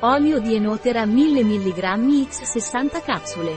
Olio 0.00 0.40
di 0.40 0.54
enotera 0.54 1.06
1000 1.06 1.42
mg 1.42 2.28
x 2.28 2.42
60 2.42 3.00
capsule. 3.00 3.54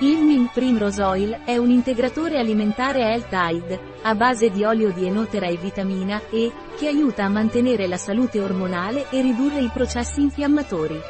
Il 0.00 0.18
Min 0.18 0.50
Primrose 0.52 1.02
Oil 1.02 1.40
è 1.46 1.56
un 1.56 1.70
integratore 1.70 2.38
alimentare 2.38 3.00
Health 3.00 3.80
a 4.02 4.14
base 4.14 4.50
di 4.50 4.62
olio 4.62 4.92
di 4.92 5.06
enotera 5.06 5.46
e 5.46 5.56
vitamina 5.56 6.20
E, 6.28 6.52
che 6.76 6.86
aiuta 6.86 7.24
a 7.24 7.30
mantenere 7.30 7.86
la 7.86 7.96
salute 7.96 8.42
ormonale 8.42 9.06
e 9.08 9.22
ridurre 9.22 9.60
i 9.60 9.70
processi 9.72 10.20
infiammatori. 10.20 11.00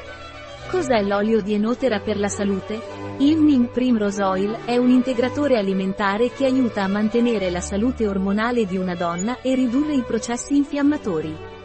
Cos'è 0.71 1.03
l'olio 1.03 1.43
di 1.43 1.55
enotera 1.55 1.99
per 1.99 2.17
la 2.17 2.29
salute? 2.29 2.81
Min 3.19 3.71
Primrose 3.73 4.23
Oil 4.23 4.57
è 4.65 4.77
un 4.77 4.91
integratore 4.91 5.59
alimentare 5.59 6.31
che 6.31 6.45
aiuta 6.45 6.85
a 6.85 6.89
mantenere 6.89 7.51
la 7.51 7.61
salute 7.61 8.07
ormonale 8.07 8.67
di 8.67 8.77
una 8.77 8.95
donna 8.95 9.41
e 9.43 9.57
ridurre 9.57 9.95
i 9.95 10.03
processi 10.03 10.55
infiammatori. 10.55 11.62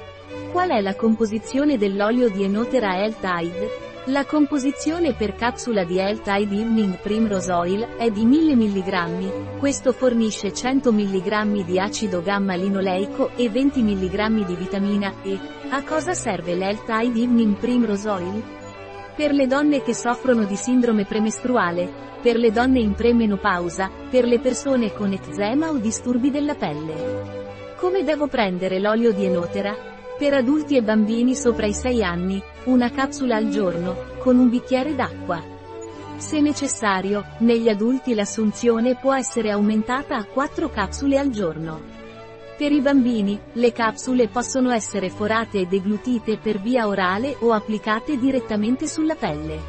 Qual 0.51 0.69
è 0.69 0.81
la 0.81 0.95
composizione 0.95 1.77
dell'olio 1.77 2.29
di 2.29 2.43
Enotera 2.43 2.97
Health 2.97 3.23
Aid? 3.23 3.69
La 4.07 4.25
composizione 4.25 5.13
per 5.13 5.35
capsula 5.35 5.85
di 5.85 5.99
Health 5.99 6.27
Aid 6.27 6.51
Evening 6.51 6.97
Primrose 6.99 7.51
Oil 7.51 7.87
è 7.97 8.09
di 8.09 8.25
1000 8.25 8.55
mg, 8.55 9.57
questo 9.57 9.93
fornisce 9.93 10.53
100 10.53 10.91
mg 10.91 11.63
di 11.63 11.79
acido 11.79 12.21
gamma-linoleico 12.21 13.31
e 13.37 13.49
20 13.49 13.81
mg 13.81 14.45
di 14.45 14.55
vitamina 14.55 15.13
E. 15.23 15.39
A 15.69 15.81
cosa 15.83 16.13
serve 16.13 16.55
l'Health 16.55 16.89
Aid 16.89 17.15
Evening 17.15 17.55
Primrose 17.55 18.09
Oil? 18.09 18.43
Per 19.15 19.31
le 19.31 19.47
donne 19.47 19.81
che 19.81 19.93
soffrono 19.93 20.43
di 20.43 20.55
sindrome 20.55 21.05
premestruale, 21.05 22.05
per 22.21 22.35
le 22.35 22.51
donne 22.51 22.79
in 22.79 22.95
premenopausa, 22.95 23.89
per 24.09 24.25
le 24.25 24.39
persone 24.39 24.91
con 24.91 25.13
eczema 25.13 25.69
o 25.69 25.77
disturbi 25.77 26.31
della 26.31 26.55
pelle. 26.55 27.75
Come 27.77 28.03
devo 28.03 28.27
prendere 28.27 28.79
l'olio 28.79 29.13
di 29.13 29.25
enotera? 29.25 29.95
Per 30.17 30.33
adulti 30.33 30.75
e 30.75 30.81
bambini 30.81 31.35
sopra 31.35 31.67
i 31.67 31.73
6 31.73 32.03
anni, 32.03 32.41
una 32.63 32.89
capsula 32.89 33.35
al 33.35 33.49
giorno, 33.49 33.95
con 34.17 34.39
un 34.39 34.49
bicchiere 34.49 34.95
d'acqua. 34.95 35.39
Se 36.17 36.41
necessario, 36.41 37.23
negli 37.39 37.69
adulti 37.69 38.15
l'assunzione 38.15 38.95
può 38.95 39.13
essere 39.13 39.51
aumentata 39.51 40.15
a 40.17 40.25
4 40.25 40.69
capsule 40.69 41.19
al 41.19 41.29
giorno. 41.29 41.79
Per 42.57 42.71
i 42.71 42.81
bambini, 42.81 43.39
le 43.53 43.71
capsule 43.71 44.27
possono 44.27 44.71
essere 44.71 45.11
forate 45.11 45.59
e 45.59 45.65
deglutite 45.67 46.37
per 46.37 46.59
via 46.59 46.87
orale 46.87 47.35
o 47.41 47.51
applicate 47.51 48.17
direttamente 48.17 48.87
sulla 48.87 49.13
pelle. 49.13 49.59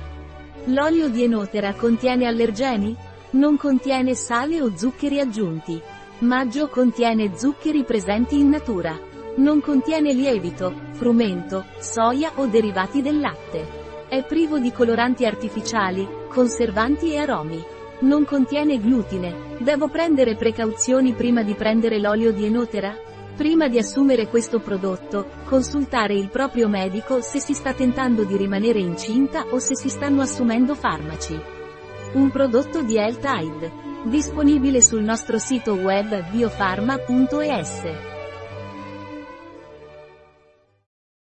L'olio 0.64 1.10
di 1.10 1.24
enotera 1.24 1.74
contiene 1.74 2.24
allergeni? 2.24 2.96
Non 3.32 3.58
contiene 3.58 4.14
sale 4.14 4.62
o 4.62 4.74
zuccheri 4.74 5.20
aggiunti. 5.20 5.78
Maggio 6.20 6.68
contiene 6.68 7.36
zuccheri 7.36 7.84
presenti 7.84 8.38
in 8.38 8.48
natura. 8.48 9.07
Non 9.38 9.60
contiene 9.60 10.12
lievito, 10.12 10.74
frumento, 10.94 11.64
soia 11.78 12.32
o 12.34 12.46
derivati 12.46 13.02
del 13.02 13.20
latte. 13.20 14.06
È 14.08 14.24
privo 14.24 14.58
di 14.58 14.72
coloranti 14.72 15.24
artificiali, 15.26 16.04
conservanti 16.28 17.12
e 17.12 17.18
aromi. 17.18 17.64
Non 18.00 18.24
contiene 18.24 18.80
glutine. 18.80 19.56
Devo 19.60 19.86
prendere 19.86 20.34
precauzioni 20.34 21.12
prima 21.12 21.44
di 21.44 21.54
prendere 21.54 22.00
l'olio 22.00 22.32
di 22.32 22.46
enotera? 22.46 22.96
Prima 23.36 23.68
di 23.68 23.78
assumere 23.78 24.26
questo 24.26 24.58
prodotto, 24.58 25.28
consultare 25.44 26.14
il 26.14 26.30
proprio 26.30 26.68
medico 26.68 27.20
se 27.20 27.38
si 27.38 27.54
sta 27.54 27.72
tentando 27.72 28.24
di 28.24 28.36
rimanere 28.36 28.80
incinta 28.80 29.44
o 29.50 29.60
se 29.60 29.76
si 29.76 29.88
stanno 29.88 30.20
assumendo 30.20 30.74
farmaci. 30.74 31.40
Un 32.14 32.28
prodotto 32.30 32.82
di 32.82 32.96
Health 32.96 33.24
Aid. 33.24 33.70
Disponibile 34.02 34.82
sul 34.82 35.04
nostro 35.04 35.38
sito 35.38 35.74
web 35.74 36.28
biofarma.es. 36.28 38.17